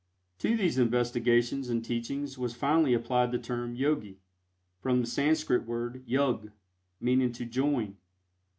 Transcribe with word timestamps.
To 0.39 0.57
these 0.57 0.79
investigations 0.79 1.69
and 1.69 1.85
teachings 1.85 2.35
was 2.35 2.55
finally 2.55 2.95
applied 2.95 3.31
the 3.31 3.37
term 3.37 3.75
"Yogi," 3.75 4.17
from 4.81 4.99
the 4.99 5.05
Sanscrit 5.05 5.67
word 5.67 6.01
"Yug," 6.07 6.49
meaning 6.99 7.31
"to 7.33 7.45
join." 7.45 7.97